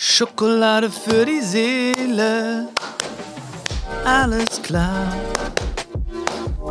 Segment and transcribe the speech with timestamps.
[0.00, 2.68] Schokolade für die Seele.
[4.04, 5.12] Alles klar.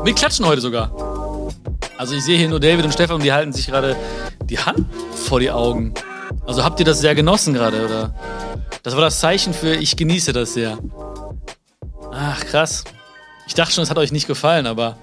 [0.05, 0.89] Wir klatschen heute sogar.
[1.97, 3.97] Also ich sehe hier nur David und Stefan die halten sich gerade
[4.45, 5.93] die Hand vor die Augen.
[6.45, 8.15] Also habt ihr das sehr genossen gerade, oder?
[8.83, 10.77] Das war das Zeichen für ich genieße das sehr.
[12.13, 12.85] Ach, krass.
[13.45, 14.95] Ich dachte schon, es hat euch nicht gefallen, aber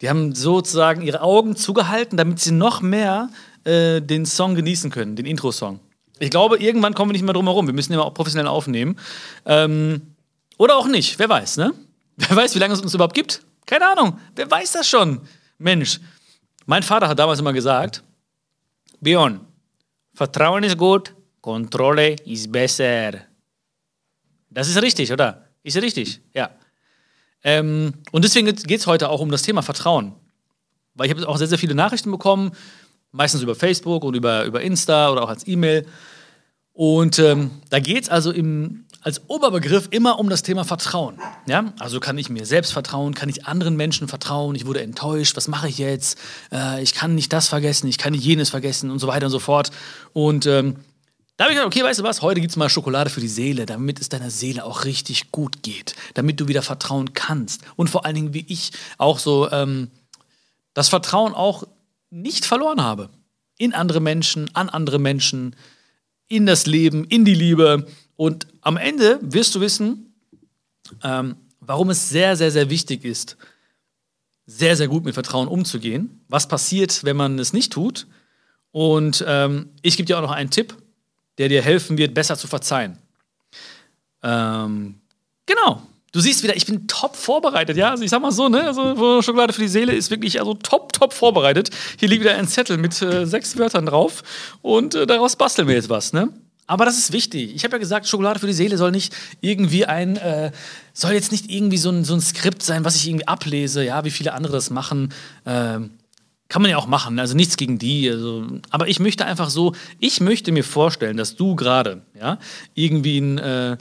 [0.00, 3.28] die haben sozusagen ihre Augen zugehalten, damit sie noch mehr
[3.64, 5.80] äh, den Song genießen können, den Intro-Song.
[6.18, 7.66] Ich glaube, irgendwann kommen wir nicht mehr drum herum.
[7.66, 8.98] Wir müssen immer auch professionell aufnehmen.
[9.46, 10.14] Ähm,
[10.58, 11.72] oder auch nicht, wer weiß, ne?
[12.16, 13.42] Wer weiß, wie lange es uns überhaupt gibt?
[13.64, 14.20] Keine Ahnung.
[14.36, 15.20] Wer weiß das schon?
[15.58, 15.98] Mensch.
[16.66, 18.02] Mein Vater hat damals immer gesagt:
[19.00, 19.40] Björn,
[20.14, 23.12] Vertrauen ist gut, Kontrolle ist besser.
[24.50, 25.48] Das ist richtig, oder?
[25.62, 26.50] Ist richtig, ja.
[27.44, 30.14] Ähm, und deswegen geht es heute auch um das Thema Vertrauen.
[30.94, 32.52] Weil ich habe auch sehr, sehr viele Nachrichten bekommen,
[33.12, 35.86] meistens über Facebook und über, über Insta oder auch als E-Mail.
[36.72, 41.18] Und ähm, da geht es also im, als Oberbegriff immer um das Thema Vertrauen.
[41.46, 41.72] Ja?
[41.78, 45.48] Also kann ich mir selbst vertrauen, kann ich anderen Menschen vertrauen, ich wurde enttäuscht, was
[45.48, 46.18] mache ich jetzt?
[46.50, 49.32] Äh, ich kann nicht das vergessen, ich kann nicht jenes vergessen und so weiter und
[49.32, 49.70] so fort.
[50.14, 50.76] Und ähm,
[51.36, 53.28] da habe ich gedacht, okay, weißt du was, heute gibt es mal Schokolade für die
[53.28, 57.62] Seele, damit es deiner Seele auch richtig gut geht, damit du wieder vertrauen kannst.
[57.76, 59.90] Und vor allen Dingen, wie ich auch so ähm,
[60.72, 61.64] das Vertrauen auch
[62.12, 63.10] nicht verloren habe.
[63.58, 65.56] In andere Menschen, an andere Menschen,
[66.28, 67.86] in das Leben, in die Liebe.
[68.16, 70.14] Und am Ende wirst du wissen,
[71.02, 73.36] ähm, warum es sehr, sehr, sehr wichtig ist,
[74.46, 76.24] sehr, sehr gut mit Vertrauen umzugehen.
[76.28, 78.06] Was passiert, wenn man es nicht tut?
[78.72, 80.76] Und ähm, ich gebe dir auch noch einen Tipp,
[81.38, 82.98] der dir helfen wird, besser zu verzeihen.
[84.22, 85.00] Ähm,
[85.46, 85.82] genau.
[86.12, 87.90] Du siehst wieder, ich bin top vorbereitet, ja.
[87.90, 90.92] Also ich sag mal so, ne, also Schokolade für die Seele ist wirklich also top,
[90.92, 91.70] top vorbereitet.
[91.98, 94.22] Hier liegt wieder ein Zettel mit äh, sechs Wörtern drauf
[94.60, 96.28] und äh, daraus basteln wir jetzt was, ne?
[96.66, 97.54] Aber das ist wichtig.
[97.54, 100.52] Ich habe ja gesagt, Schokolade für die Seele soll nicht irgendwie ein, äh,
[100.92, 104.04] soll jetzt nicht irgendwie so ein, so ein Skript sein, was ich irgendwie ablese, ja,
[104.04, 105.12] wie viele andere das machen.
[105.44, 105.90] Ähm,
[106.48, 108.10] kann man ja auch machen, also nichts gegen die.
[108.10, 112.38] Also, aber ich möchte einfach so, ich möchte mir vorstellen, dass du gerade, ja,
[112.74, 113.76] irgendwie ein, äh,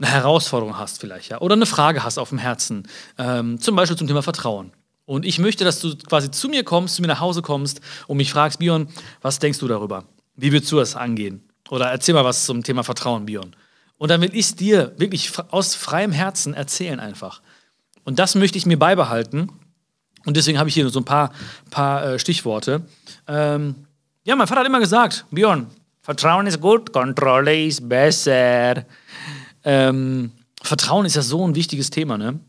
[0.00, 2.88] eine Herausforderung hast vielleicht, ja, oder eine Frage hast auf dem Herzen,
[3.18, 4.72] ähm, zum Beispiel zum Thema Vertrauen.
[5.04, 8.16] Und ich möchte, dass du quasi zu mir kommst, zu mir nach Hause kommst und
[8.16, 8.88] mich fragst, Bion,
[9.22, 10.04] was denkst du darüber?
[10.36, 11.42] Wie würdest du das angehen?
[11.68, 13.54] Oder erzähl mal was zum Thema Vertrauen, Bion.
[13.98, 17.42] Und dann will ich es dir wirklich aus freiem Herzen erzählen einfach.
[18.04, 19.50] Und das möchte ich mir beibehalten
[20.26, 21.32] und deswegen habe ich hier so ein paar,
[21.70, 22.82] paar äh, Stichworte.
[23.26, 23.74] Ähm,
[24.24, 25.66] ja, mein Vater hat immer gesagt, Björn,
[26.02, 28.84] Vertrauen ist gut, Kontrolle ist besser.
[29.64, 30.32] Ähm,
[30.62, 32.40] Vertrauen ist ja so ein wichtiges Thema, ne?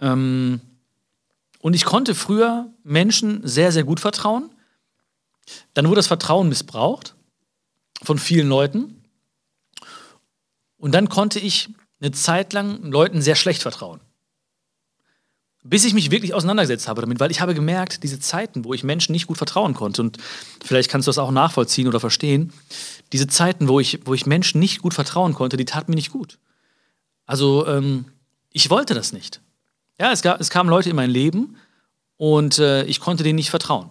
[0.00, 0.60] Ähm,
[1.60, 4.50] und ich konnte früher Menschen sehr, sehr gut vertrauen.
[5.74, 7.16] Dann wurde das Vertrauen missbraucht
[8.02, 9.02] von vielen Leuten.
[10.76, 14.00] Und dann konnte ich eine Zeit lang Leuten sehr schlecht vertrauen
[15.68, 18.84] bis ich mich wirklich auseinandergesetzt habe damit, weil ich habe gemerkt, diese Zeiten, wo ich
[18.84, 20.18] Menschen nicht gut vertrauen konnte, und
[20.64, 22.52] vielleicht kannst du das auch nachvollziehen oder verstehen,
[23.12, 26.12] diese Zeiten, wo ich, wo ich Menschen nicht gut vertrauen konnte, die taten mir nicht
[26.12, 26.38] gut.
[27.26, 28.06] Also ähm,
[28.52, 29.40] ich wollte das nicht.
[30.00, 31.56] Ja, es, gab, es kamen Leute in mein Leben
[32.16, 33.90] und äh, ich konnte denen nicht vertrauen.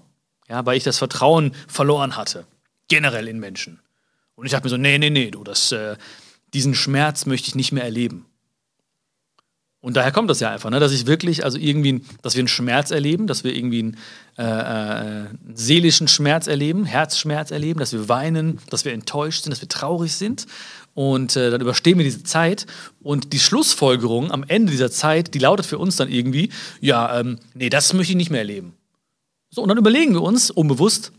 [0.50, 2.46] Ja, weil ich das Vertrauen verloren hatte.
[2.88, 3.80] Generell in Menschen.
[4.36, 5.98] Und ich dachte mir so, nee, nee, nee, du, das, äh,
[6.54, 8.27] diesen Schmerz möchte ich nicht mehr erleben.
[9.80, 10.80] Und daher kommt das ja einfach, ne?
[10.80, 13.98] dass ich wirklich, also irgendwie, dass wir einen Schmerz erleben, dass wir irgendwie einen,
[14.38, 19.52] äh, äh, einen seelischen Schmerz erleben, Herzschmerz erleben, dass wir weinen, dass wir enttäuscht sind,
[19.52, 20.48] dass wir traurig sind.
[20.96, 22.66] Und äh, dann überstehen wir diese Zeit.
[23.02, 26.50] Und die Schlussfolgerung am Ende dieser Zeit, die lautet für uns dann irgendwie,
[26.82, 28.74] ja, ähm, nee, das möchte ich nicht mehr erleben.
[29.52, 31.12] So, und dann überlegen wir uns unbewusst,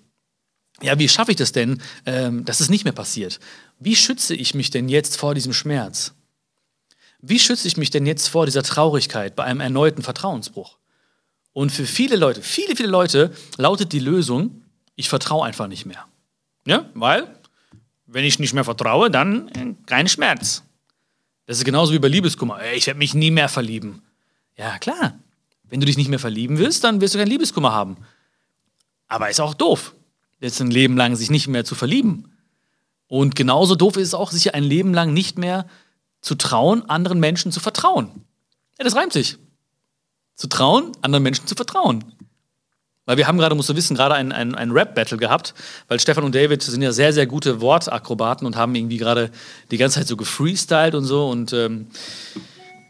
[0.83, 3.39] ja, wie schaffe ich das denn, ähm, dass es nicht mehr passiert?
[3.79, 6.13] Wie schütze ich mich denn jetzt vor diesem Schmerz?
[7.21, 10.79] Wie schütze ich mich denn jetzt vor dieser Traurigkeit bei einem erneuten Vertrauensbruch?
[11.53, 14.63] Und für viele Leute, viele, viele Leute lautet die Lösung,
[14.95, 16.07] ich vertraue einfach nicht mehr.
[16.67, 17.27] Ja, weil,
[18.07, 20.63] wenn ich nicht mehr vertraue, dann äh, kein Schmerz.
[21.47, 22.61] Das ist genauso wie bei Liebeskummer.
[22.75, 24.03] Ich werde mich nie mehr verlieben.
[24.57, 25.19] Ja, klar.
[25.65, 27.97] Wenn du dich nicht mehr verlieben willst, dann wirst du keinen Liebeskummer haben.
[29.07, 29.95] Aber ist auch doof,
[30.41, 32.33] jetzt ein Leben lang sich nicht mehr zu verlieben.
[33.07, 35.67] Und genauso doof ist es auch, sich ein Leben lang nicht mehr
[36.21, 38.11] zu trauen, anderen Menschen zu vertrauen.
[38.79, 39.39] Ja, das reimt sich.
[40.35, 42.05] Zu trauen, anderen Menschen zu vertrauen.
[43.09, 45.55] Weil wir haben gerade, musst du wissen, gerade ein, ein, ein Rap-Battle gehabt,
[45.89, 49.31] weil Stefan und David sind ja sehr, sehr gute Wortakrobaten und haben irgendwie gerade
[49.71, 51.87] die ganze Zeit so gefreestylt und so und ähm,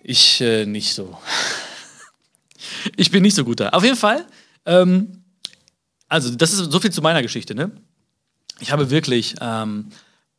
[0.03, 1.17] ich äh, nicht so.
[2.97, 3.69] ich bin nicht so gut da.
[3.69, 4.27] Auf jeden Fall,
[4.67, 5.23] ähm,
[6.09, 7.71] also das ist so viel zu meiner Geschichte, ne?
[8.59, 9.91] Ich habe wirklich, ähm,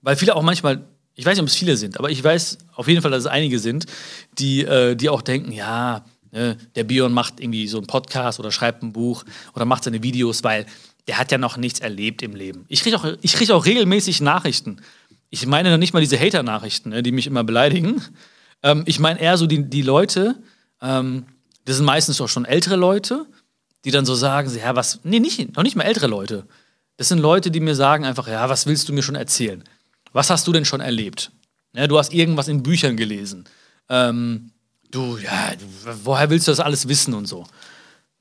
[0.02, 0.84] weil viele auch manchmal
[1.20, 3.28] ich weiß nicht, ob es viele sind, aber ich weiß auf jeden Fall, dass es
[3.28, 3.88] einige sind,
[4.38, 8.54] die, äh, die auch denken, ja, ne, der Bion macht irgendwie so einen Podcast oder
[8.54, 10.66] schreibt ein Buch oder macht seine Videos, weil
[11.08, 12.64] der hat ja noch nichts erlebt im Leben.
[12.70, 14.78] Ich kriege auch, krieg auch regelmäßig Nachrichten.
[15.30, 18.02] Ich meine noch nicht mal diese Hater-Nachrichten, ne, die mich immer beleidigen.
[18.64, 20.38] Ähm, ich meine eher so die, die Leute,
[20.82, 21.26] ähm,
[21.66, 23.26] das sind meistens auch schon ältere Leute,
[23.84, 26.46] die dann so sagen, ja, was, nee, nicht, noch nicht mal ältere Leute.
[26.96, 29.66] Das sind Leute, die mir sagen einfach, ja, was willst du mir schon erzählen?
[30.14, 31.32] Was hast du denn schon erlebt?
[31.74, 33.46] Ja, du hast irgendwas in Büchern gelesen.
[33.90, 34.52] Ähm,
[34.92, 35.54] du, ja,
[36.04, 37.46] woher willst du das alles wissen und so?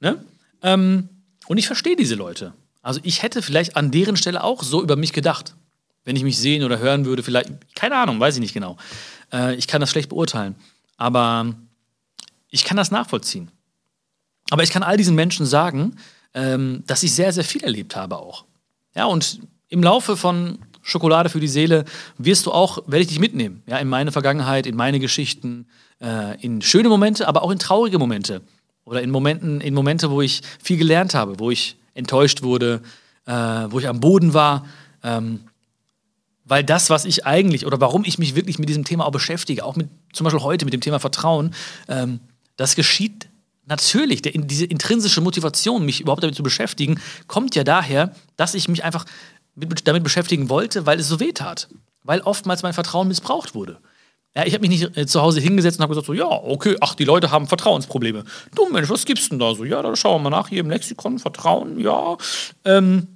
[0.00, 0.23] Ne?
[0.62, 1.08] Ähm,
[1.46, 2.52] und ich verstehe diese Leute.
[2.82, 5.55] Also ich hätte vielleicht an deren Stelle auch so über mich gedacht.
[6.05, 8.76] Wenn ich mich sehen oder hören würde, vielleicht, keine Ahnung, weiß ich nicht genau.
[9.32, 10.55] Äh, ich kann das schlecht beurteilen.
[10.96, 11.55] Aber
[12.50, 13.50] ich kann das nachvollziehen.
[14.50, 15.96] Aber ich kann all diesen Menschen sagen,
[16.35, 18.44] ähm, dass ich sehr, sehr viel erlebt habe auch.
[18.94, 20.58] Ja, und im Laufe von
[20.88, 21.85] Schokolade für die Seele
[22.17, 25.67] wirst du auch, werde ich dich mitnehmen, ja, in meine Vergangenheit, in meine Geschichten,
[26.00, 28.40] äh, in schöne Momente, aber auch in traurige Momente.
[28.85, 32.81] Oder in Momenten, in Momente, wo ich viel gelernt habe, wo ich enttäuscht wurde,
[33.26, 34.64] äh, wo ich am Boden war.
[35.02, 35.40] Ähm,
[36.46, 39.64] weil das, was ich eigentlich oder warum ich mich wirklich mit diesem Thema auch beschäftige,
[39.64, 41.55] auch mit zum Beispiel heute mit dem Thema Vertrauen,
[41.88, 42.20] ähm,
[42.56, 43.29] das geschieht
[43.67, 44.23] natürlich.
[44.23, 48.85] Der, diese intrinsische Motivation, mich überhaupt damit zu beschäftigen, kommt ja daher, dass ich mich
[48.85, 49.05] einfach
[49.58, 51.69] mit, damit beschäftigen wollte, weil es so weh tat.
[52.05, 53.78] Weil oftmals mein Vertrauen missbraucht wurde.
[54.34, 56.76] Ja, ich habe mich nicht äh, zu Hause hingesetzt und habe gesagt, so, ja, okay,
[56.81, 58.25] ach, die Leute haben Vertrauensprobleme.
[58.55, 59.64] Du Mensch, was gibt's denn da so?
[59.64, 62.16] Ja, da schauen wir mal nach hier im Lexikon, Vertrauen, ja.
[62.64, 63.08] Ähm,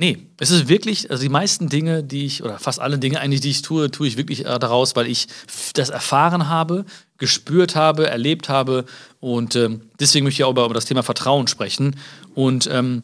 [0.00, 3.42] Nee, es ist wirklich, also die meisten Dinge, die ich, oder fast alle Dinge eigentlich,
[3.42, 5.26] die ich tue, tue ich wirklich äh, daraus, weil ich
[5.74, 6.86] das erfahren habe,
[7.18, 8.86] gespürt habe, erlebt habe.
[9.20, 11.96] Und ähm, deswegen möchte ich auch über, über, das Thema Vertrauen sprechen.
[12.34, 13.02] Und ähm,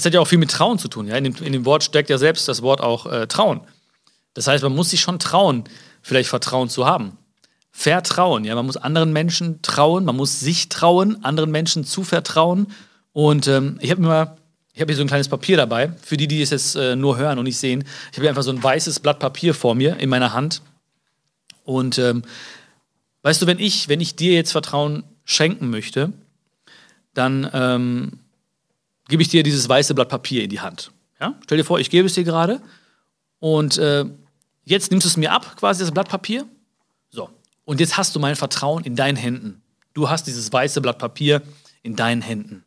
[0.00, 1.06] es hat ja auch viel mit Trauen zu tun.
[1.06, 1.16] Ja?
[1.16, 3.60] In, dem, in dem Wort steckt ja selbst das Wort auch äh, Trauen.
[4.32, 5.64] Das heißt, man muss sich schon trauen,
[6.00, 7.18] vielleicht Vertrauen zu haben.
[7.70, 12.68] Vertrauen, ja, man muss anderen Menschen trauen, man muss sich trauen, anderen Menschen zu vertrauen.
[13.12, 14.36] Und ähm, ich habe mir mal
[14.72, 17.18] ich habe hier so ein kleines Papier dabei, für die, die es jetzt äh, nur
[17.18, 17.84] hören und nicht sehen.
[18.12, 20.62] Ich habe hier einfach so ein weißes Blatt Papier vor mir in meiner Hand.
[21.64, 22.22] Und ähm,
[23.22, 26.12] weißt du, wenn ich, wenn ich dir jetzt Vertrauen schenken möchte,
[27.12, 28.20] dann ähm,
[29.10, 30.90] gebe ich dir dieses weiße Blatt Papier in die Hand.
[31.20, 31.34] Ja?
[31.44, 32.62] Stell dir vor, ich gebe es dir gerade
[33.40, 34.06] und äh,
[34.64, 36.46] jetzt nimmst du es mir ab, quasi das Blatt Papier.
[37.10, 37.28] So.
[37.64, 39.60] Und jetzt hast du mein Vertrauen in deinen Händen.
[39.92, 41.42] Du hast dieses weiße Blatt Papier
[41.82, 42.64] in deinen Händen.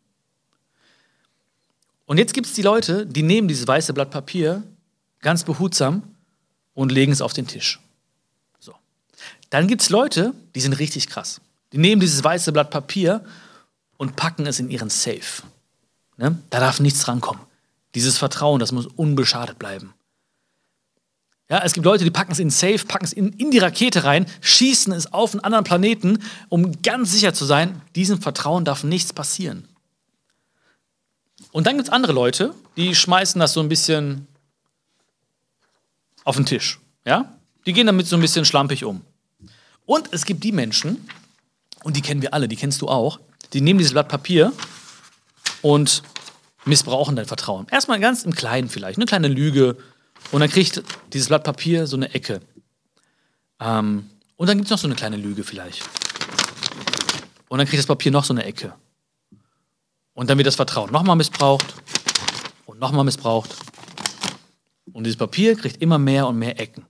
[2.05, 4.61] Und jetzt gibt es die Leute, die nehmen dieses weiße Blatt Papier
[5.21, 6.03] ganz behutsam
[6.73, 7.79] und legen es auf den Tisch.
[8.59, 8.73] So.
[9.49, 11.39] Dann gibt es Leute, die sind richtig krass.
[11.71, 13.23] Die nehmen dieses weiße Blatt Papier
[13.97, 15.43] und packen es in ihren Safe.
[16.17, 16.37] Ne?
[16.49, 17.41] Da darf nichts rankommen.
[17.95, 19.93] Dieses Vertrauen, das muss unbeschadet bleiben.
[21.49, 24.05] Ja, es gibt Leute, die packen es in Safe, packen es in, in die Rakete
[24.05, 26.19] rein, schießen es auf einen anderen Planeten,
[26.49, 29.67] um ganz sicher zu sein, diesem Vertrauen darf nichts passieren.
[31.51, 34.27] Und dann gibt es andere Leute, die schmeißen das so ein bisschen
[36.23, 36.79] auf den Tisch.
[37.05, 37.37] Ja?
[37.65, 39.01] Die gehen damit so ein bisschen schlampig um.
[39.85, 41.07] Und es gibt die Menschen,
[41.83, 43.19] und die kennen wir alle, die kennst du auch,
[43.51, 44.53] die nehmen dieses Blatt Papier
[45.63, 46.03] und
[46.65, 47.65] missbrauchen dein Vertrauen.
[47.71, 49.77] Erstmal ganz im Kleinen vielleicht, eine kleine Lüge.
[50.31, 52.41] Und dann kriegt dieses Blatt Papier so eine Ecke.
[53.59, 55.81] Ähm, und dann gibt es noch so eine kleine Lüge vielleicht.
[57.49, 58.73] Und dann kriegt das Papier noch so eine Ecke.
[60.13, 61.73] Und dann wird das Vertrauen nochmal missbraucht
[62.65, 63.55] und nochmal missbraucht.
[64.91, 66.85] Und dieses Papier kriegt immer mehr und mehr Ecken.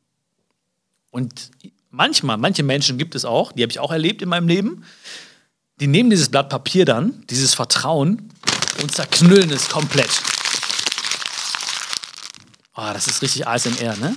[1.12, 1.52] Und
[1.90, 4.84] manchmal, manche Menschen gibt es auch, die habe ich auch erlebt in meinem Leben,
[5.80, 8.30] die nehmen dieses Blatt Papier dann, dieses Vertrauen,
[8.82, 10.10] und zerknüllen es komplett.
[12.76, 14.16] Oh, das ist richtig ASMR, ne?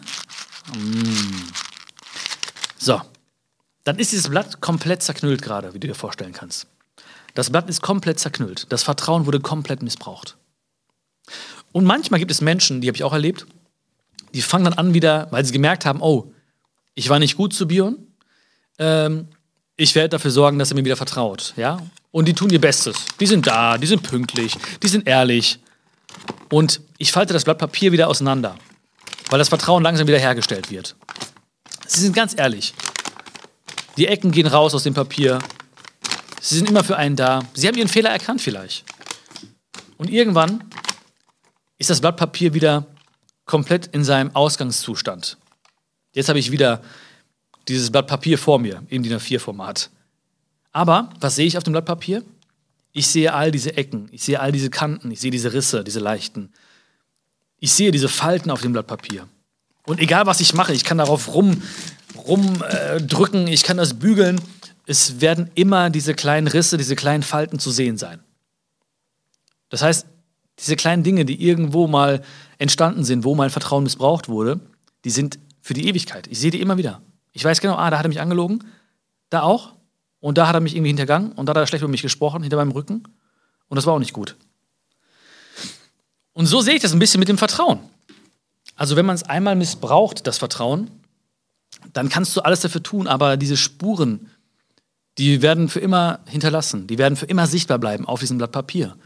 [0.75, 1.49] Mm.
[2.79, 3.01] So.
[3.85, 6.67] Dann ist dieses Blatt komplett zerknüllt gerade, wie du dir vorstellen kannst.
[7.35, 8.67] Das Blatt ist komplett zerknüllt.
[8.71, 10.37] Das Vertrauen wurde komplett missbraucht.
[11.73, 13.47] Und manchmal gibt es Menschen, die habe ich auch erlebt,
[14.35, 16.33] die fangen dann an wieder, weil sie gemerkt haben, oh,
[16.95, 17.99] ich war nicht gut zu Bion,
[18.79, 19.29] ähm,
[19.77, 21.55] ich werde dafür sorgen, dass er mir wieder vertraut.
[21.57, 21.79] Ja?
[22.11, 22.97] Und die tun ihr Bestes.
[23.21, 25.59] Die sind da, die sind pünktlich, die sind ehrlich.
[26.51, 28.57] Und ich falte das Blatt Papier wieder auseinander,
[29.31, 30.97] weil das Vertrauen langsam wieder hergestellt wird.
[31.87, 32.75] Sie sind ganz ehrlich.
[33.97, 35.39] Die Ecken gehen raus aus dem Papier
[36.47, 37.43] Sie sind immer für einen da.
[37.55, 38.85] Sie haben ihren Fehler erkannt vielleicht.
[39.99, 40.63] Und irgendwann
[41.77, 42.87] ist das Blatt Papier wieder
[43.47, 45.39] komplett in seinem Ausgangszustand.
[46.13, 46.83] Jetzt habe ich wieder
[47.69, 49.91] dieses Blatt Papier vor mir im DIN A4-Format.
[50.73, 52.23] Aber was sehe ich auf dem Blatt Papier?
[52.93, 56.01] Ich sehe all diese Ecken, ich sehe all diese Kanten, ich sehe diese Risse, diese
[56.01, 56.53] leichten.
[57.59, 59.29] Ich sehe diese Falten auf dem Blatt Papier.
[59.85, 61.63] Und egal was ich mache, ich kann darauf rum,
[62.17, 64.41] rumdrücken, äh, ich kann das bügeln,
[64.87, 68.21] es werden immer diese kleinen Risse, diese kleinen Falten zu sehen sein.
[69.69, 70.07] Das heißt,
[70.59, 72.23] diese kleinen Dinge, die irgendwo mal
[72.59, 74.61] entstanden sind, wo mein Vertrauen missbraucht wurde,
[75.05, 76.29] die sind für die Ewigkeit.
[76.29, 77.03] Ich sehe die immer wieder.
[77.37, 78.65] Ich weiß genau, ah, da hat er mich angelogen,
[79.29, 79.75] da auch,
[80.21, 82.41] und da hat er mich irgendwie hintergangen und da hat er schlecht über mich gesprochen,
[82.41, 83.03] hinter meinem Rücken.
[83.69, 84.37] Und das war auch nicht gut.
[86.33, 87.81] Und so sehe ich das ein bisschen mit dem Vertrauen.
[88.75, 90.91] Also wenn man es einmal missbraucht, das Vertrauen,
[91.93, 94.31] dann kannst du alles dafür tun, aber diese Spuren,
[95.19, 98.97] die werden für immer hinterlassen, die werden für immer sichtbar bleiben auf diesem Blatt Papier.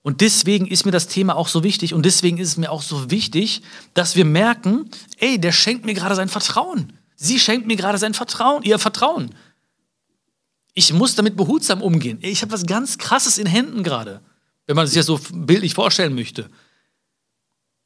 [0.00, 2.82] Und deswegen ist mir das Thema auch so wichtig und deswegen ist es mir auch
[2.82, 3.60] so wichtig,
[3.92, 4.88] dass wir merken,
[5.18, 6.94] ey, der schenkt mir gerade sein Vertrauen.
[7.16, 9.34] Sie schenkt mir gerade sein Vertrauen, ihr Vertrauen.
[10.74, 12.18] Ich muss damit behutsam umgehen.
[12.20, 14.20] Ich habe was ganz Krasses in Händen gerade,
[14.66, 16.50] wenn man sich das so bildlich vorstellen möchte.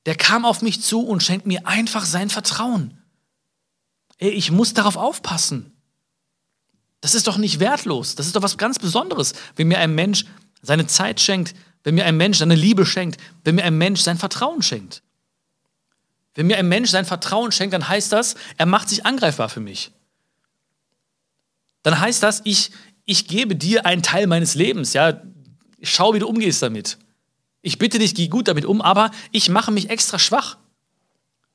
[0.06, 2.98] Der kam auf mich zu und schenkt mir einfach sein Vertrauen.
[4.16, 5.72] Ich muss darauf aufpassen.
[7.00, 8.14] Das ist doch nicht wertlos.
[8.14, 10.24] Das ist doch was ganz Besonderes, wenn mir ein Mensch
[10.62, 11.54] seine Zeit schenkt,
[11.84, 15.02] wenn mir ein Mensch seine Liebe schenkt, wenn mir ein Mensch sein Vertrauen schenkt.
[16.38, 19.58] Wenn mir ein Mensch sein Vertrauen schenkt, dann heißt das, er macht sich angreifbar für
[19.58, 19.90] mich.
[21.82, 22.70] Dann heißt das, ich,
[23.04, 24.92] ich gebe dir einen Teil meines Lebens.
[24.92, 25.20] Ja?
[25.82, 26.96] Schau, wie du umgehst damit.
[27.60, 30.58] Ich bitte dich, geh gut damit um, aber ich mache mich extra schwach.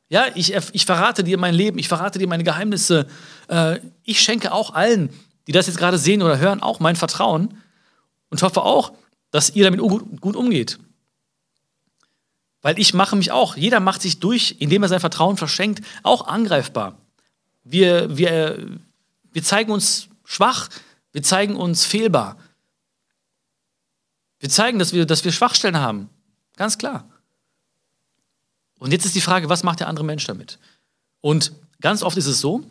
[0.09, 3.07] Ja, ich, ich verrate dir mein Leben, ich verrate dir meine Geheimnisse.
[3.47, 5.11] Äh, ich schenke auch allen,
[5.47, 7.57] die das jetzt gerade sehen oder hören, auch mein Vertrauen
[8.27, 8.91] und hoffe auch,
[9.31, 10.77] dass ihr damit gut umgeht.
[12.63, 16.27] Weil ich mache mich auch, jeder macht sich durch, indem er sein Vertrauen verschenkt, auch
[16.27, 16.97] angreifbar.
[17.63, 18.79] Wir, wir,
[19.31, 20.69] wir zeigen uns schwach,
[21.11, 22.37] wir zeigen uns fehlbar.
[24.39, 26.09] Wir zeigen, dass wir, dass wir Schwachstellen haben.
[26.55, 27.05] Ganz klar.
[28.79, 30.57] Und jetzt ist die Frage, was macht der andere Mensch damit?
[31.21, 31.51] Und
[31.81, 32.63] ganz oft ist es so,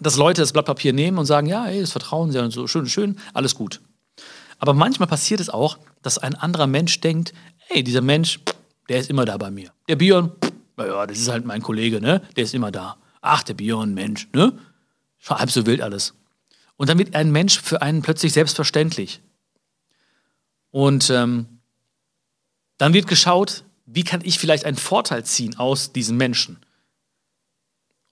[0.00, 2.88] dass Leute das Blatt Papier nehmen und sagen, ja, ey, das Vertrauen, ja, so schön,
[2.88, 3.80] schön, alles gut.
[4.58, 7.32] Aber manchmal passiert es auch, dass ein anderer Mensch denkt,
[7.68, 8.40] ey, dieser Mensch,
[8.90, 9.72] der ist immer da bei mir.
[9.88, 10.32] Der Björn,
[10.76, 12.22] naja, das ist halt mein Kollege, ne?
[12.34, 12.96] Der ist immer da.
[13.20, 14.58] Ach, der Björn, Mensch, ne?
[15.28, 16.14] Halb so wild alles.
[16.76, 19.20] Und dann wird ein Mensch für einen plötzlich selbstverständlich.
[20.72, 21.60] Und ähm,
[22.78, 26.58] dann wird geschaut, wie kann ich vielleicht einen Vorteil ziehen aus diesen Menschen.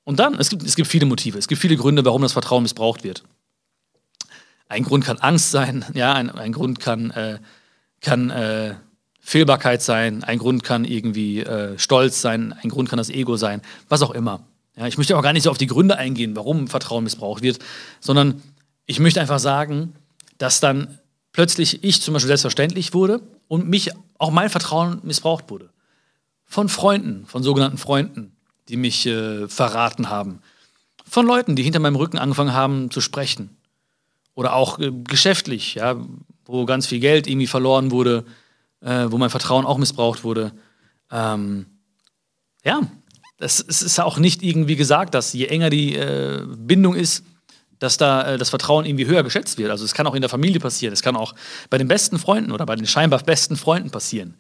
[0.05, 2.63] Und dann, es gibt, es gibt viele Motive, es gibt viele Gründe, warum das Vertrauen
[2.63, 3.25] missbraucht wird.
[4.69, 7.41] Ein Grund kann Angst sein, ja, ein, ein Grund kann, äh,
[8.01, 8.77] kann äh,
[9.29, 13.61] Fehlbarkeit sein, ein Grund kann irgendwie äh, Stolz sein, ein Grund kann das Ego sein,
[13.91, 14.41] was auch immer.
[14.75, 17.59] Ja, ich möchte auch gar nicht so auf die Gründe eingehen, warum Vertrauen missbraucht wird,
[18.01, 18.41] sondern
[18.87, 19.93] ich möchte einfach sagen,
[20.39, 20.99] dass dann
[21.33, 25.69] plötzlich ich zum Beispiel selbstverständlich wurde und mich auch mein Vertrauen missbraucht wurde.
[26.47, 28.33] Von Freunden, von sogenannten Freunden,
[28.71, 30.41] die mich äh, verraten haben.
[31.05, 33.59] Von Leuten, die hinter meinem Rücken angefangen haben zu sprechen.
[34.35, 35.97] Oder auch äh, geschäftlich, ja,
[36.47, 38.25] wo ganz viel Geld irgendwie verloren wurde,
[38.81, 40.53] äh, wo mein Vertrauen auch missbraucht wurde.
[41.11, 41.67] Ähm,
[42.65, 42.83] ja,
[43.39, 47.25] es ist auch nicht irgendwie gesagt, dass je enger die äh, Bindung ist,
[47.79, 49.71] dass da äh, das Vertrauen irgendwie höher geschätzt wird.
[49.71, 51.35] Also es kann auch in der Familie passieren, es kann auch
[51.71, 54.35] bei den besten Freunden oder bei den scheinbar besten Freunden passieren.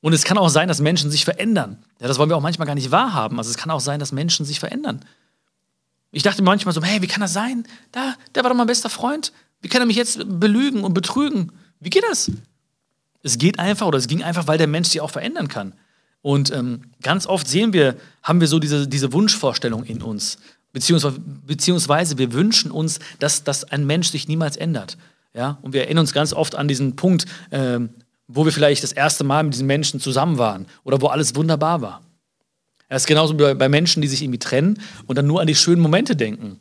[0.00, 1.82] Und es kann auch sein, dass Menschen sich verändern.
[2.00, 3.38] Ja, das wollen wir auch manchmal gar nicht wahrhaben.
[3.38, 5.04] Also es kann auch sein, dass Menschen sich verändern.
[6.12, 7.66] Ich dachte manchmal so, hey, wie kann das sein?
[7.92, 9.32] Da, der war doch mein bester Freund.
[9.60, 11.52] Wie kann er mich jetzt belügen und betrügen?
[11.80, 12.30] Wie geht das?
[13.22, 15.74] Es geht einfach oder es ging einfach, weil der Mensch sich auch verändern kann.
[16.22, 20.38] Und ähm, ganz oft sehen wir, haben wir so diese, diese Wunschvorstellung in uns.
[20.72, 24.98] Beziehungsweise, beziehungsweise wir wünschen uns, dass, dass ein Mensch sich niemals ändert.
[25.34, 25.58] Ja?
[25.62, 27.78] Und wir erinnern uns ganz oft an diesen Punkt, äh,
[28.28, 31.80] wo wir vielleicht das erste Mal mit diesen Menschen zusammen waren oder wo alles wunderbar
[31.80, 32.02] war.
[32.88, 35.54] Es ist genauso wie bei Menschen, die sich irgendwie trennen und dann nur an die
[35.54, 36.60] schönen Momente denken.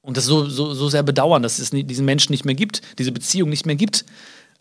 [0.00, 3.12] Und das so, so, so sehr bedauern, dass es diesen Menschen nicht mehr gibt, diese
[3.12, 4.04] Beziehung nicht mehr gibt.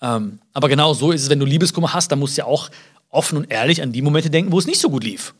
[0.03, 2.69] Ähm, aber genau so ist es, wenn du Liebeskummer hast, dann musst du ja auch
[3.09, 5.33] offen und ehrlich an die Momente denken, wo es nicht so gut lief.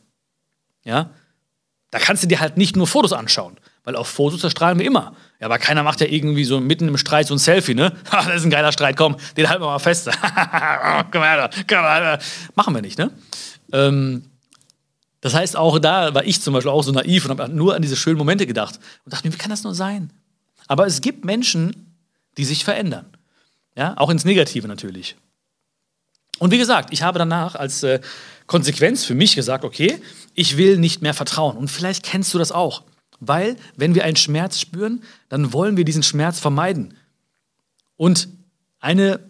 [0.84, 1.10] Ja?
[1.90, 5.14] Da kannst du dir halt nicht nur Fotos anschauen, weil auf Fotos zerstrahlen wir immer.
[5.38, 7.92] Ja, aber keiner macht ja irgendwie so mitten im Streit so ein Selfie, ne?
[8.10, 10.06] das ist ein geiler Streit, komm, den halten wir mal fest.
[11.12, 12.18] komm her, komm her.
[12.54, 13.10] Machen wir nicht, ne?
[13.70, 14.24] Ähm,
[15.20, 17.82] das heißt, auch da war ich zum Beispiel auch so naiv und habe nur an
[17.82, 20.10] diese schönen Momente gedacht und dachte mir, wie kann das nur sein?
[20.68, 21.96] Aber es gibt Menschen,
[22.38, 23.13] die sich verändern.
[23.76, 25.16] Ja, auch ins Negative natürlich.
[26.38, 28.00] Und wie gesagt, ich habe danach als äh,
[28.46, 30.00] Konsequenz für mich gesagt, okay,
[30.34, 31.56] ich will nicht mehr vertrauen.
[31.56, 32.82] Und vielleicht kennst du das auch.
[33.20, 36.94] Weil, wenn wir einen Schmerz spüren, dann wollen wir diesen Schmerz vermeiden.
[37.96, 38.28] Und
[38.80, 39.20] eine,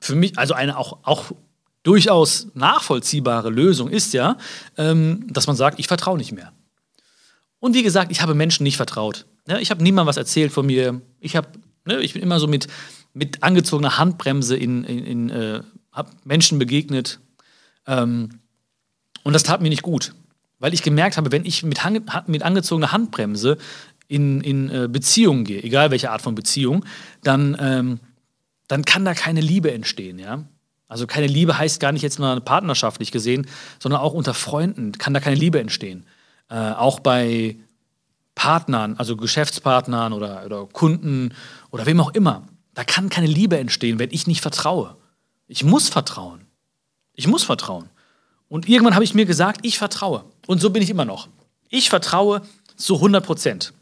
[0.00, 1.32] für mich, also eine auch, auch
[1.82, 4.36] durchaus nachvollziehbare Lösung ist ja,
[4.76, 6.52] ähm, dass man sagt, ich vertraue nicht mehr.
[7.58, 9.26] Und wie gesagt, ich habe Menschen nicht vertraut.
[9.48, 11.00] Ja, ich habe niemandem was erzählt von mir.
[11.18, 12.68] Ich, hab, ne, ich bin immer so mit,
[13.14, 15.62] mit angezogener Handbremse in, in, in äh,
[16.24, 17.20] Menschen begegnet.
[17.86, 18.40] Ähm,
[19.22, 20.14] und das tat mir nicht gut,
[20.58, 21.80] weil ich gemerkt habe, wenn ich mit,
[22.26, 23.56] mit angezogener Handbremse
[24.08, 26.84] in, in äh, Beziehungen gehe, egal welche Art von Beziehung,
[27.22, 28.00] dann, ähm,
[28.68, 30.18] dann kann da keine Liebe entstehen.
[30.18, 30.44] Ja?
[30.88, 33.46] Also keine Liebe heißt gar nicht jetzt nur partnerschaftlich gesehen,
[33.78, 36.04] sondern auch unter Freunden kann da keine Liebe entstehen.
[36.50, 37.56] Äh, auch bei
[38.34, 41.32] Partnern, also Geschäftspartnern oder, oder Kunden
[41.70, 42.46] oder wem auch immer.
[42.74, 44.96] Da kann keine Liebe entstehen, wenn ich nicht vertraue.
[45.46, 46.46] Ich muss vertrauen.
[47.14, 47.88] Ich muss vertrauen.
[48.48, 50.24] Und irgendwann habe ich mir gesagt, ich vertraue.
[50.46, 51.28] Und so bin ich immer noch.
[51.68, 52.42] Ich vertraue
[52.76, 53.72] zu 100 Prozent.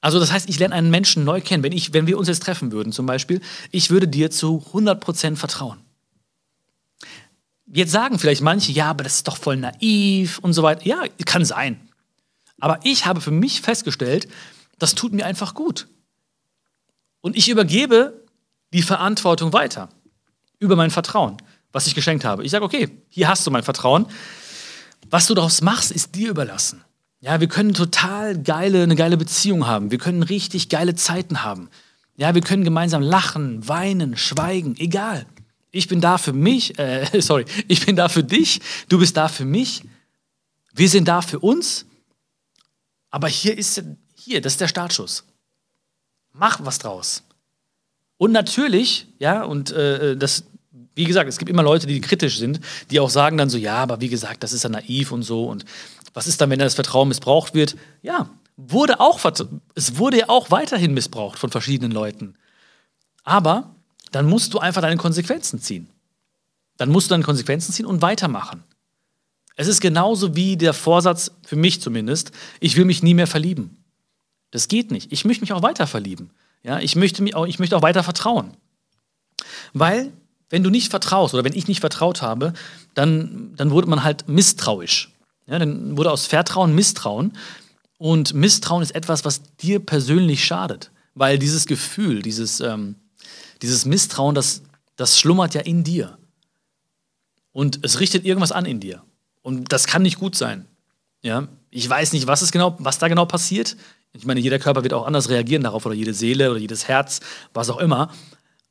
[0.00, 1.62] Also das heißt, ich lerne einen Menschen neu kennen.
[1.62, 4.98] Wenn, ich, wenn wir uns jetzt treffen würden zum Beispiel, ich würde dir zu 100
[5.00, 5.78] Prozent vertrauen.
[7.66, 10.86] Jetzt sagen vielleicht manche, ja, aber das ist doch voll naiv und so weiter.
[10.86, 11.88] Ja, kann sein.
[12.58, 14.28] Aber ich habe für mich festgestellt,
[14.78, 15.86] das tut mir einfach gut.
[17.20, 18.24] Und ich übergebe
[18.72, 19.88] die Verantwortung weiter
[20.58, 21.36] über mein Vertrauen,
[21.72, 22.44] was ich geschenkt habe.
[22.44, 24.06] Ich sage, okay, hier hast du mein Vertrauen.
[25.08, 26.84] Was du daraus machst, ist dir überlassen.
[27.20, 29.90] Ja, wir können total geile, eine geile Beziehung haben.
[29.90, 31.68] Wir können richtig geile Zeiten haben.
[32.16, 35.26] Ja, wir können gemeinsam lachen, weinen, schweigen, egal.
[35.70, 39.28] Ich bin da für mich, äh, sorry, ich bin da für dich, du bist da
[39.28, 39.82] für mich.
[40.72, 41.86] Wir sind da für uns.
[43.10, 43.82] Aber hier ist,
[44.14, 45.24] hier, das ist der Startschuss.
[46.32, 47.22] Mach was draus.
[48.16, 50.44] Und natürlich, ja, und äh, das,
[50.94, 52.60] wie gesagt, es gibt immer Leute, die kritisch sind,
[52.90, 55.46] die auch sagen dann so, ja, aber wie gesagt, das ist ja naiv und so.
[55.46, 55.64] Und
[56.12, 57.76] was ist dann, wenn das Vertrauen missbraucht wird?
[58.02, 59.20] Ja, wurde auch,
[59.74, 62.34] es wurde ja auch weiterhin missbraucht von verschiedenen Leuten.
[63.24, 63.74] Aber
[64.12, 65.88] dann musst du einfach deine Konsequenzen ziehen.
[66.76, 68.64] Dann musst du deine Konsequenzen ziehen und weitermachen.
[69.56, 73.79] Es ist genauso wie der Vorsatz, für mich zumindest, ich will mich nie mehr verlieben.
[74.50, 75.12] Das geht nicht.
[75.12, 76.30] Ich möchte mich auch weiter verlieben.
[76.62, 78.56] Ja, ich, möchte mich auch, ich möchte auch weiter vertrauen.
[79.72, 80.12] Weil,
[80.50, 82.52] wenn du nicht vertraust oder wenn ich nicht vertraut habe,
[82.94, 85.10] dann, dann wurde man halt misstrauisch.
[85.46, 87.36] Ja, dann wurde aus Vertrauen Misstrauen.
[87.98, 90.90] Und Misstrauen ist etwas, was dir persönlich schadet.
[91.14, 92.96] Weil dieses Gefühl, dieses, ähm,
[93.62, 94.62] dieses Misstrauen, das,
[94.96, 96.18] das schlummert ja in dir.
[97.52, 99.02] Und es richtet irgendwas an in dir.
[99.42, 100.66] Und das kann nicht gut sein.
[101.22, 103.76] Ja, ich weiß nicht, was, ist genau, was da genau passiert.
[104.12, 107.20] Ich meine, jeder Körper wird auch anders reagieren darauf oder jede Seele oder jedes Herz,
[107.54, 108.10] was auch immer.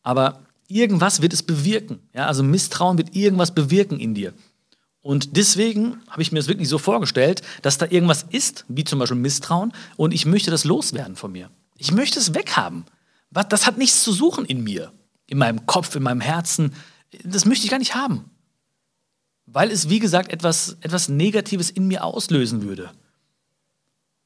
[0.03, 1.99] Aber irgendwas wird es bewirken.
[2.13, 4.33] Ja, also Misstrauen wird irgendwas bewirken in dir.
[5.01, 8.99] Und deswegen habe ich mir das wirklich so vorgestellt, dass da irgendwas ist, wie zum
[8.99, 11.49] Beispiel Misstrauen, und ich möchte das loswerden von mir.
[11.77, 12.83] Ich möchte es weghaben.
[13.31, 14.91] Das hat nichts zu suchen in mir,
[15.27, 16.73] in meinem Kopf, in meinem Herzen.
[17.23, 18.29] Das möchte ich gar nicht haben
[19.51, 22.91] weil es, wie gesagt, etwas, etwas Negatives in mir auslösen würde.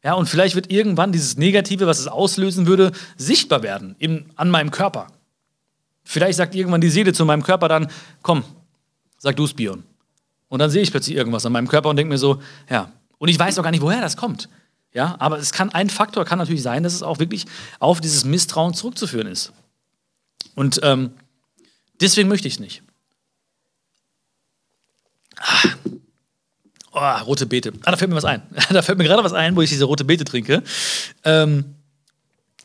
[0.04, 4.50] Ja, und vielleicht wird irgendwann dieses Negative, was es auslösen würde, sichtbar werden in, an
[4.50, 5.08] meinem Körper.
[6.04, 7.88] Vielleicht sagt irgendwann die Seele zu meinem Körper dann,
[8.22, 8.44] komm,
[9.18, 9.84] sag du Spion.
[10.50, 12.92] Und dann sehe ich plötzlich irgendwas an meinem Körper und denke mir so, ja.
[13.18, 14.50] Und ich weiß auch gar nicht, woher das kommt.
[14.94, 17.46] Ja, aber es kann ein Faktor kann natürlich sein, dass es auch wirklich
[17.80, 19.54] auf dieses Misstrauen zurückzuführen ist.
[20.54, 21.12] Und ähm,
[22.00, 22.84] deswegen möchte ich es nicht.
[26.96, 27.74] Oh, rote Beete.
[27.84, 28.44] Ah, da fällt mir was ein.
[28.70, 30.64] Da fällt mir gerade was ein, wo ich diese rote Beete trinke.
[31.24, 31.76] Ähm,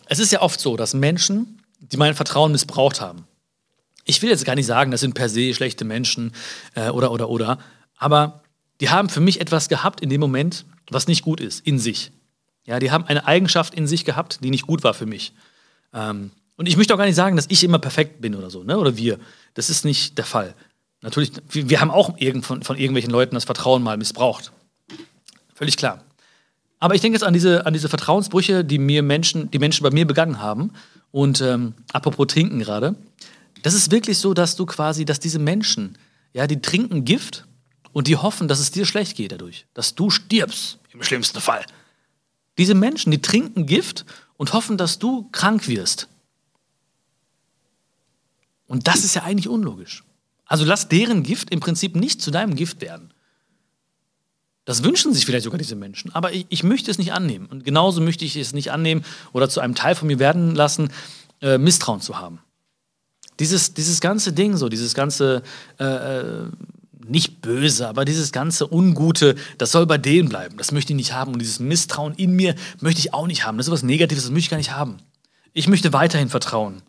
[0.06, 3.24] es ist ja oft so, dass Menschen, die mein Vertrauen missbraucht haben,
[4.04, 6.32] ich will jetzt gar nicht sagen, das sind per se schlechte Menschen
[6.74, 7.58] äh, oder, oder, oder,
[7.96, 8.42] aber
[8.80, 12.10] die haben für mich etwas gehabt in dem Moment, was nicht gut ist, in sich.
[12.64, 15.32] Ja, die haben eine Eigenschaft in sich gehabt, die nicht gut war für mich.
[15.92, 18.64] Ähm, und ich möchte auch gar nicht sagen, dass ich immer perfekt bin oder so,
[18.64, 18.78] ne?
[18.78, 19.18] oder wir.
[19.54, 20.54] Das ist nicht der Fall.
[21.00, 24.52] Natürlich, wir haben auch von irgendwelchen Leuten das Vertrauen mal missbraucht.
[25.54, 26.02] Völlig klar.
[26.80, 29.90] Aber ich denke jetzt an diese, an diese Vertrauensbrüche, die mir Menschen, die Menschen bei
[29.90, 30.72] mir begangen haben.
[31.10, 32.94] Und ähm, apropos trinken gerade,
[33.62, 35.98] das ist wirklich so, dass du quasi, dass diese Menschen,
[36.32, 37.46] ja, die trinken Gift
[37.92, 41.64] und die hoffen, dass es dir schlecht geht dadurch, dass du stirbst, im schlimmsten Fall.
[42.58, 44.04] Diese Menschen, die trinken Gift
[44.36, 46.08] und hoffen, dass du krank wirst.
[48.66, 50.04] Und das ist ja eigentlich unlogisch.
[50.48, 53.12] Also lass deren Gift im Prinzip nicht zu deinem Gift werden.
[54.64, 57.46] Das wünschen sich vielleicht sogar diese Menschen, aber ich, ich, möchte es nicht annehmen.
[57.46, 60.90] Und genauso möchte ich es nicht annehmen oder zu einem Teil von mir werden lassen,
[61.40, 62.40] äh, Misstrauen zu haben.
[63.40, 65.42] Dieses, dieses ganze Ding, so dieses ganze,
[65.78, 66.50] äh, äh,
[67.06, 70.58] nicht böse, aber dieses ganze Ungute, das soll bei denen bleiben.
[70.58, 71.32] Das möchte ich nicht haben.
[71.32, 73.56] Und dieses Misstrauen in mir möchte ich auch nicht haben.
[73.56, 74.98] Das ist was Negatives, das möchte ich gar nicht haben.
[75.54, 76.82] Ich möchte weiterhin vertrauen.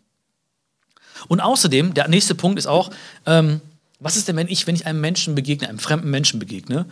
[1.28, 2.90] Und außerdem, der nächste Punkt ist auch,
[3.26, 3.60] ähm,
[3.98, 6.86] was ist denn, wenn ich, wenn ich einem Menschen begegne, einem fremden Menschen begegne,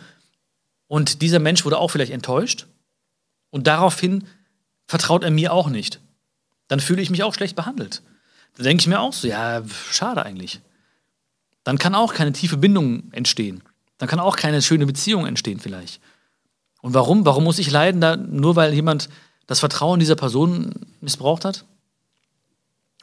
[0.89, 2.65] und dieser Mensch wurde auch vielleicht enttäuscht
[3.51, 4.25] und daraufhin
[4.87, 6.01] vertraut er mir auch nicht.
[6.67, 8.01] Dann fühle ich mich auch schlecht behandelt.
[8.55, 10.61] Dann denke ich mir auch so, ja, schade eigentlich.
[11.63, 13.61] Dann kann auch keine tiefe Bindung entstehen.
[13.99, 16.01] Dann kann auch keine schöne Beziehung entstehen vielleicht.
[16.81, 17.25] Und warum?
[17.25, 19.09] Warum muss ich leiden, da, nur weil jemand
[19.45, 21.65] das Vertrauen dieser Person missbraucht hat?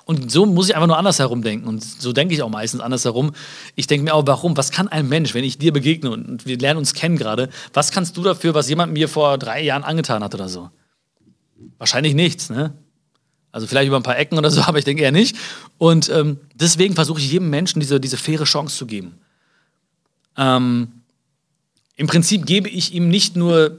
[0.06, 1.66] Und so muss ich einfach nur anders herum denken.
[1.66, 3.32] Und so denke ich auch meistens anders herum.
[3.74, 4.56] Ich denke mir auch, warum?
[4.56, 7.90] Was kann ein Mensch, wenn ich dir begegne und wir lernen uns kennen gerade, was
[7.90, 10.70] kannst du dafür, was jemand mir vor drei Jahren angetan hat oder so?
[11.78, 12.72] Wahrscheinlich nichts, ne?
[13.50, 15.36] Also vielleicht über ein paar Ecken oder so, aber ich denke eher nicht.
[15.76, 19.18] Und ähm, deswegen versuche ich jedem Menschen diese, diese faire Chance zu geben.
[20.36, 21.02] Ähm,
[21.96, 23.76] Im Prinzip gebe ich ihm nicht nur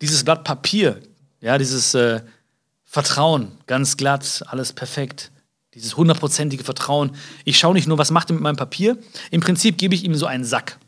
[0.00, 1.00] dieses Blatt Papier,
[1.40, 2.22] ja, dieses äh,
[2.84, 5.30] Vertrauen, ganz glatt, alles perfekt
[5.74, 7.12] dieses hundertprozentige Vertrauen.
[7.44, 8.98] Ich schaue nicht nur, was macht er mit meinem Papier.
[9.30, 10.78] Im Prinzip gebe ich ihm so einen Sack.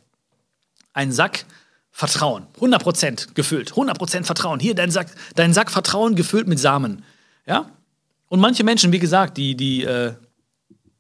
[0.93, 1.45] Einen Sack
[1.91, 2.47] Vertrauen.
[2.59, 3.73] 100% gefüllt.
[3.73, 4.59] 100% Vertrauen.
[4.61, 7.05] Hier dein Sack, dein Sack Vertrauen gefüllt mit Samen.
[7.47, 7.71] Ja?
[8.29, 10.15] Und manche Menschen, wie gesagt, die, die äh,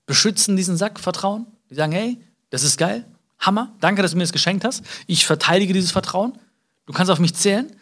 [0.06, 1.46] beschützen diesen Sack Vertrauen.
[1.70, 2.18] Die sagen, hey,
[2.50, 3.04] das ist geil.
[3.38, 3.74] Hammer.
[3.80, 4.84] Danke, dass du mir das geschenkt hast.
[5.06, 6.38] Ich verteidige dieses Vertrauen.
[6.86, 7.74] Du kannst auf mich zählen.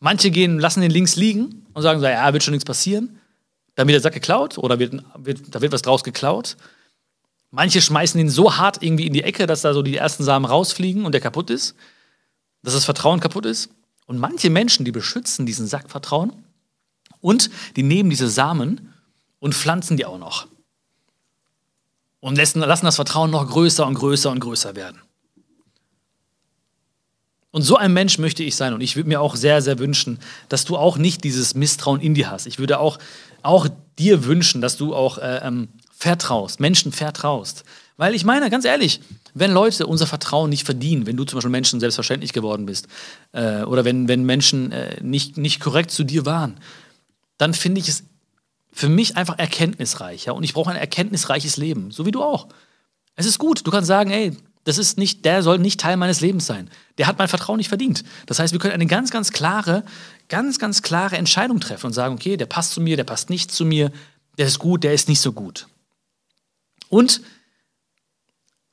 [0.00, 3.18] Manche gehen, lassen den links liegen und sagen so, ja, wird schon nichts passieren.
[3.74, 6.56] Dann wird der Sack geklaut oder wird, wird, da wird was draus geklaut.
[7.50, 10.44] Manche schmeißen ihn so hart irgendwie in die Ecke, dass da so die ersten Samen
[10.44, 11.74] rausfliegen und der kaputt ist,
[12.62, 13.70] dass das Vertrauen kaputt ist.
[14.06, 16.32] Und manche Menschen, die beschützen diesen Sack Vertrauen
[17.20, 18.92] und die nehmen diese Samen
[19.38, 20.46] und pflanzen die auch noch.
[22.20, 25.00] Und lassen, lassen das Vertrauen noch größer und größer und größer werden.
[27.54, 28.74] Und so ein Mensch möchte ich sein.
[28.74, 32.14] Und ich würde mir auch sehr, sehr wünschen, dass du auch nicht dieses Misstrauen in
[32.14, 32.48] dir hast.
[32.48, 32.98] Ich würde auch
[33.44, 37.62] auch dir wünschen, dass du auch äh, ähm, vertraust, Menschen vertraust.
[37.96, 39.00] Weil ich meine, ganz ehrlich,
[39.34, 42.88] wenn Leute unser Vertrauen nicht verdienen, wenn du zum Beispiel Menschen selbstverständlich geworden bist
[43.30, 46.56] äh, oder wenn, wenn Menschen äh, nicht, nicht korrekt zu dir waren,
[47.38, 48.02] dann finde ich es
[48.72, 50.24] für mich einfach erkenntnisreich.
[50.24, 50.32] Ja?
[50.32, 52.48] Und ich brauche ein erkenntnisreiches Leben, so wie du auch.
[53.14, 56.20] Es ist gut, du kannst sagen, ey, das ist nicht, der soll nicht Teil meines
[56.20, 56.70] Lebens sein.
[56.96, 58.02] Der hat mein Vertrauen nicht verdient.
[58.26, 59.84] Das heißt, wir können eine ganz, ganz klare,
[60.28, 63.52] ganz, ganz klare Entscheidung treffen und sagen, okay, der passt zu mir, der passt nicht
[63.52, 63.92] zu mir,
[64.38, 65.68] der ist gut, der ist nicht so gut.
[66.88, 67.20] Und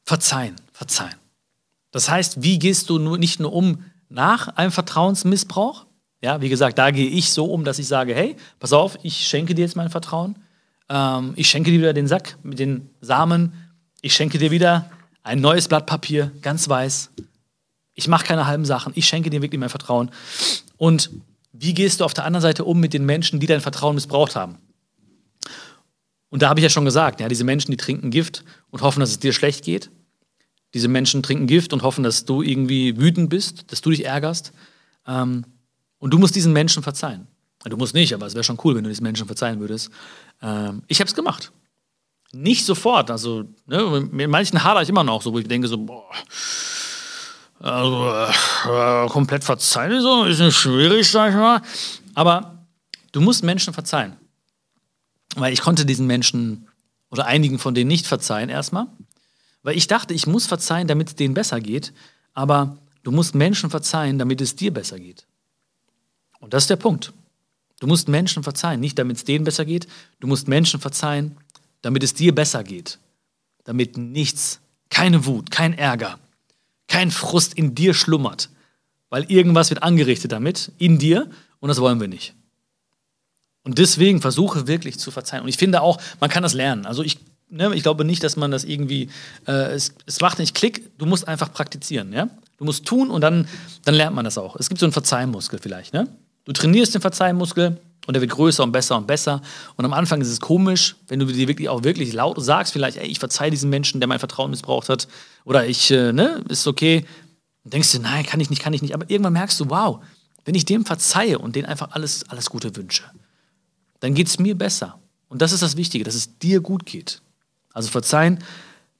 [0.05, 1.15] verzeihen, verzeihen.
[1.91, 5.85] Das heißt, wie gehst du nur, nicht nur um nach einem Vertrauensmissbrauch?
[6.21, 9.27] Ja, wie gesagt, da gehe ich so um, dass ich sage, hey, pass auf, ich
[9.27, 10.37] schenke dir jetzt mein Vertrauen.
[10.87, 13.53] Ähm, ich schenke dir wieder den Sack mit den Samen.
[14.01, 14.89] Ich schenke dir wieder
[15.23, 17.11] ein neues Blatt Papier, ganz weiß.
[17.93, 18.93] Ich mache keine halben Sachen.
[18.95, 20.11] Ich schenke dir wirklich mein Vertrauen.
[20.77, 21.09] Und
[21.53, 24.35] wie gehst du auf der anderen Seite um mit den Menschen, die dein Vertrauen missbraucht
[24.35, 24.57] haben?
[26.29, 29.01] Und da habe ich ja schon gesagt, ja, diese Menschen, die trinken Gift und hoffen,
[29.01, 29.91] dass es dir schlecht geht.
[30.73, 34.53] Diese Menschen trinken Gift und hoffen, dass du irgendwie wütend bist, dass du dich ärgerst.
[35.05, 35.45] Ähm,
[35.99, 37.27] und du musst diesen Menschen verzeihen.
[37.65, 39.91] Du musst nicht, aber es wäre schon cool, wenn du diesen Menschen verzeihen würdest.
[40.41, 41.51] Ähm, ich habe es gemacht.
[42.33, 43.11] Nicht sofort.
[43.11, 46.09] Also, ne, mit manchen hader ich immer noch so, wo ich denke so, boah,
[47.61, 48.09] also,
[48.71, 51.61] äh, komplett verzeihen so, ist nicht schwierig, sag ich mal.
[52.15, 52.65] Aber
[53.11, 54.15] du musst Menschen verzeihen.
[55.35, 56.67] Weil ich konnte diesen Menschen
[57.11, 58.87] oder einigen von denen nicht verzeihen erstmal.
[59.61, 61.93] Weil ich dachte, ich muss verzeihen, damit es denen besser geht.
[62.33, 65.27] Aber du musst Menschen verzeihen, damit es dir besser geht.
[66.39, 67.13] Und das ist der Punkt.
[67.79, 69.87] Du musst Menschen verzeihen, nicht damit es denen besser geht.
[70.19, 71.37] Du musst Menschen verzeihen,
[71.81, 72.99] damit es dir besser geht.
[73.63, 76.19] Damit nichts, keine Wut, kein Ärger,
[76.87, 78.49] kein Frust in dir schlummert.
[79.09, 82.33] Weil irgendwas wird angerichtet damit, in dir, und das wollen wir nicht.
[83.63, 85.43] Und deswegen versuche wirklich zu verzeihen.
[85.43, 86.85] Und ich finde auch, man kann das lernen.
[86.85, 89.09] Also ich, ne, ich glaube nicht, dass man das irgendwie,
[89.47, 92.11] äh, es, es macht nicht Klick, du musst einfach praktizieren.
[92.13, 92.29] Ja?
[92.57, 93.47] Du musst tun und dann,
[93.85, 94.55] dann lernt man das auch.
[94.55, 95.93] Es gibt so einen Verzeihmuskel vielleicht.
[95.93, 96.07] Ne?
[96.45, 99.41] Du trainierst den Verzeihmuskel, und der wird größer und besser und besser.
[99.75, 102.97] Und am Anfang ist es komisch, wenn du dir wirklich auch wirklich laut sagst, vielleicht,
[102.97, 105.07] ey, ich verzeihe diesen Menschen, der mein Vertrauen missbraucht hat.
[105.45, 107.05] Oder ich, äh, ne, ist okay.
[107.63, 108.95] Und denkst du, nein, kann ich nicht, kann ich nicht.
[108.95, 109.99] Aber irgendwann merkst du, wow,
[110.45, 113.03] wenn ich dem verzeihe und denen einfach alles, alles Gute wünsche,
[113.99, 114.99] dann geht es mir besser.
[115.29, 117.21] Und das ist das Wichtige, dass es dir gut geht.
[117.71, 118.43] Also verzeihen,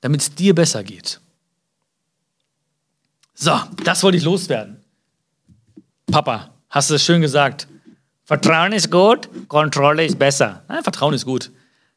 [0.02, 1.20] damit es dir besser geht.
[3.34, 4.78] So, das wollte ich loswerden.
[6.12, 7.68] Papa, hast du es schön gesagt.
[8.32, 10.62] Vertrauen ist gut, Kontrolle ist besser.
[10.70, 11.52] Nein, Vertrauen ist gut.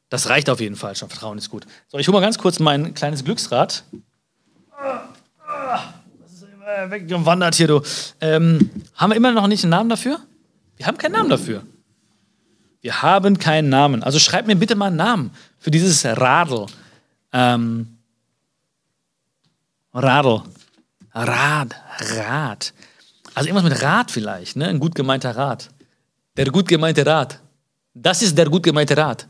[0.09, 1.09] Das reicht auf jeden Fall schon.
[1.09, 1.65] Vertrauen ist gut.
[1.87, 3.85] So, ich hole mal ganz kurz mein kleines Glücksrad.
[4.77, 7.83] Das ist immer weggewandert hier, du.
[8.21, 10.19] Ähm, haben wir immer noch nicht einen Namen dafür?
[10.77, 11.63] Wir haben keinen Namen dafür.
[12.81, 14.03] Wir haben keinen Namen.
[14.03, 16.67] Also schreibt mir bitte mal einen Namen für dieses Radl.
[17.33, 17.97] Ähm,
[19.93, 20.43] Radl.
[21.15, 21.77] Rad.
[22.01, 22.75] Rad.
[23.37, 24.67] Also irgendwas mit Rat vielleicht, ne?
[24.67, 25.71] Ein gut gemeinter Rat.
[26.37, 27.41] Der gut gemeinte Rat.
[27.95, 29.29] Das ist der gut gemeinte Rat.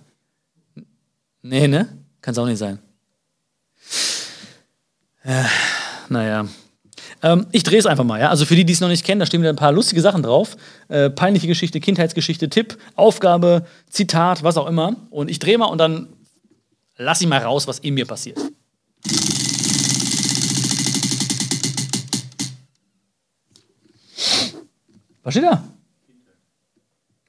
[1.43, 1.99] Nee, ne?
[2.23, 2.79] Kann es auch nicht sein.
[5.23, 5.45] Äh,
[6.09, 6.47] naja.
[7.23, 8.31] Ähm, ich drehe es einfach mal, ja.
[8.31, 10.23] Also für die, die es noch nicht kennen, da stehen wieder ein paar lustige Sachen
[10.23, 10.57] drauf.
[10.89, 14.97] Äh, peinliche Geschichte, Kindheitsgeschichte, Tipp, Aufgabe, Zitat, was auch immer.
[15.11, 16.09] Und ich drehe mal und dann
[16.97, 18.39] lass ich mal raus, was in mir passiert.
[25.23, 25.74] Was steht da?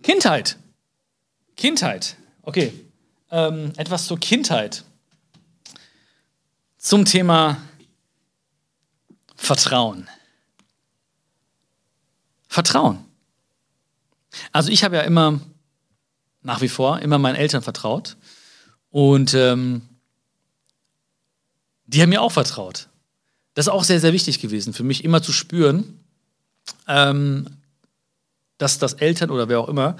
[0.05, 0.57] Kindheit.
[1.57, 2.15] Kindheit.
[2.43, 2.71] Okay.
[3.31, 4.83] Ähm, etwas zur Kindheit.
[6.77, 7.57] Zum Thema
[9.35, 10.07] Vertrauen.
[12.47, 13.03] Vertrauen.
[14.51, 15.41] Also ich habe ja immer,
[16.43, 18.15] nach wie vor, immer meinen Eltern vertraut.
[18.91, 19.81] Und ähm,
[21.87, 22.89] die haben mir auch vertraut.
[23.55, 25.99] Das ist auch sehr, sehr wichtig gewesen für mich, immer zu spüren,
[26.87, 27.47] ähm,
[28.57, 29.95] dass das Eltern oder wer auch immer,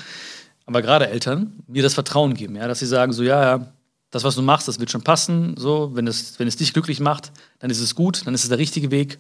[0.66, 3.74] aber gerade Eltern, mir das Vertrauen geben, ja, dass sie sagen, so, ja, ja,
[4.10, 7.00] das, was du machst, das wird schon passen, so, wenn es, wenn es dich glücklich
[7.00, 9.20] macht, dann ist es gut, dann ist es der richtige Weg.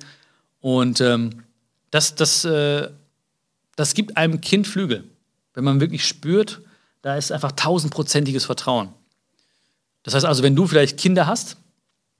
[0.61, 1.43] Und ähm,
[1.91, 2.89] das, das, äh,
[3.75, 5.03] das gibt einem Kind Flügel.
[5.53, 6.61] Wenn man wirklich spürt,
[7.01, 8.89] da ist einfach tausendprozentiges Vertrauen.
[10.03, 11.57] Das heißt also, wenn du vielleicht Kinder hast,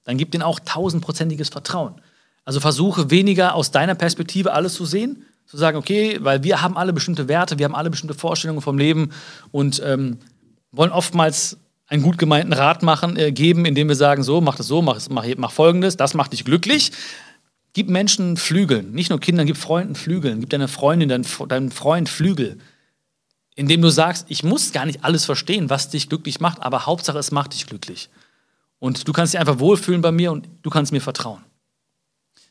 [0.04, 2.00] dann gib denen auch tausendprozentiges Vertrauen.
[2.44, 6.76] Also versuche weniger aus deiner Perspektive alles zu sehen, zu sagen, okay, weil wir haben
[6.76, 9.10] alle bestimmte Werte, wir haben alle bestimmte Vorstellungen vom Leben
[9.52, 10.18] und ähm,
[10.72, 14.66] wollen oftmals einen gut gemeinten Rat machen, äh, geben, indem wir sagen, so, mach das
[14.66, 16.90] so, mach, mach, mach folgendes, das macht dich glücklich.
[17.74, 22.08] Gib Menschen Flügeln, nicht nur Kindern, gib Freunden Flügeln, gib deiner Freundin, deinem, deinem Freund
[22.08, 22.58] Flügel.
[23.54, 27.18] Indem du sagst, ich muss gar nicht alles verstehen, was dich glücklich macht, aber Hauptsache,
[27.18, 28.10] es macht dich glücklich.
[28.78, 31.42] Und du kannst dich einfach wohlfühlen bei mir und du kannst mir vertrauen.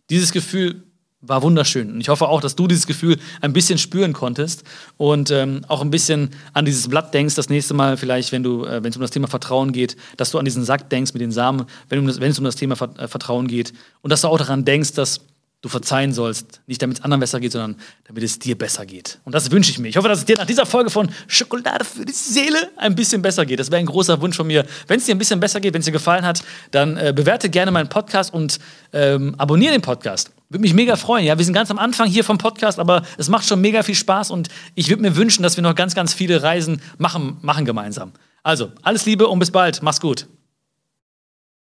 [0.10, 0.84] Dieses Gefühl
[1.28, 1.92] war wunderschön.
[1.92, 4.64] Und ich hoffe auch, dass du dieses Gefühl ein bisschen spüren konntest
[4.98, 8.66] und ähm, auch ein bisschen an dieses Blatt denkst, das nächste Mal vielleicht, wenn du,
[8.66, 11.22] äh, wenn es um das Thema Vertrauen geht, dass du an diesen Sack denkst mit
[11.22, 14.38] den Samen, wenn, wenn es um das Thema äh, Vertrauen geht und dass du auch
[14.38, 15.22] daran denkst, dass
[15.66, 16.62] du verzeihen sollst.
[16.68, 17.76] Nicht damit es anderen besser geht, sondern
[18.08, 19.20] damit es dir besser geht.
[19.26, 19.88] Und das wünsche ich mir.
[19.88, 23.24] Ich hoffe, dass es dir nach dieser Folge von Schokolade für die Seele ein bisschen
[23.24, 23.60] besser geht.
[23.60, 24.64] Das wäre ein großer Wunsch von mir.
[24.88, 27.50] Wenn es dir ein bisschen besser geht, wenn es dir gefallen hat, dann äh, bewerte
[27.50, 28.60] gerne meinen Podcast und
[28.94, 30.32] ähm, abonniere den Podcast.
[30.50, 31.26] Würde mich mega freuen.
[31.26, 33.96] Ja, wir sind ganz am Anfang hier vom Podcast, aber es macht schon mega viel
[33.96, 37.66] Spaß und ich würde mir wünschen, dass wir noch ganz, ganz viele Reisen machen, machen
[37.66, 38.12] gemeinsam.
[38.44, 39.82] Also, alles Liebe und bis bald.
[39.82, 40.28] Mach's gut.